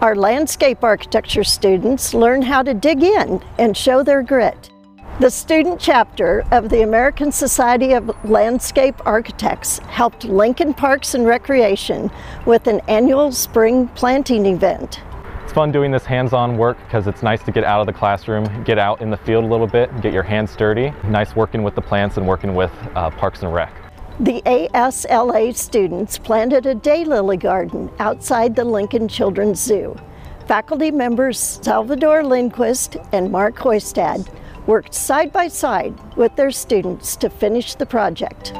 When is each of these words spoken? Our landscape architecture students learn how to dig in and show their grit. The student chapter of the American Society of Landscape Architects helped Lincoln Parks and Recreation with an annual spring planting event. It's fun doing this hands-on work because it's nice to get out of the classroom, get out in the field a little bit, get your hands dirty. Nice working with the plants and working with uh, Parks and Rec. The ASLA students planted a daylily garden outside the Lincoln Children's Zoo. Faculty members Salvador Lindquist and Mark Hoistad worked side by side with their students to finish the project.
Our 0.00 0.16
landscape 0.16 0.82
architecture 0.82 1.44
students 1.44 2.14
learn 2.14 2.40
how 2.40 2.62
to 2.62 2.72
dig 2.72 3.02
in 3.02 3.42
and 3.58 3.76
show 3.76 4.02
their 4.02 4.22
grit. 4.22 4.70
The 5.18 5.28
student 5.28 5.78
chapter 5.78 6.46
of 6.50 6.70
the 6.70 6.80
American 6.80 7.30
Society 7.30 7.92
of 7.92 8.10
Landscape 8.24 8.94
Architects 9.04 9.80
helped 9.80 10.24
Lincoln 10.24 10.72
Parks 10.72 11.14
and 11.14 11.26
Recreation 11.26 12.10
with 12.46 12.66
an 12.66 12.80
annual 12.88 13.30
spring 13.30 13.88
planting 13.88 14.46
event. 14.46 15.02
It's 15.44 15.52
fun 15.52 15.70
doing 15.72 15.90
this 15.90 16.06
hands-on 16.06 16.56
work 16.56 16.78
because 16.86 17.06
it's 17.06 17.22
nice 17.22 17.42
to 17.42 17.52
get 17.52 17.64
out 17.64 17.80
of 17.80 17.86
the 17.86 17.92
classroom, 17.92 18.64
get 18.64 18.78
out 18.78 19.02
in 19.02 19.10
the 19.10 19.18
field 19.18 19.44
a 19.44 19.48
little 19.48 19.66
bit, 19.66 19.90
get 20.00 20.14
your 20.14 20.22
hands 20.22 20.56
dirty. 20.56 20.94
Nice 21.04 21.36
working 21.36 21.62
with 21.62 21.74
the 21.74 21.82
plants 21.82 22.16
and 22.16 22.26
working 22.26 22.54
with 22.54 22.72
uh, 22.94 23.10
Parks 23.10 23.42
and 23.42 23.52
Rec. 23.52 23.89
The 24.20 24.42
ASLA 24.44 25.56
students 25.56 26.18
planted 26.18 26.66
a 26.66 26.74
daylily 26.74 27.40
garden 27.40 27.90
outside 27.98 28.54
the 28.54 28.66
Lincoln 28.66 29.08
Children's 29.08 29.58
Zoo. 29.58 29.96
Faculty 30.46 30.90
members 30.90 31.38
Salvador 31.62 32.22
Lindquist 32.22 32.98
and 33.12 33.32
Mark 33.32 33.56
Hoistad 33.56 34.28
worked 34.66 34.92
side 34.92 35.32
by 35.32 35.48
side 35.48 35.94
with 36.18 36.36
their 36.36 36.50
students 36.50 37.16
to 37.16 37.30
finish 37.30 37.76
the 37.76 37.86
project. 37.86 38.52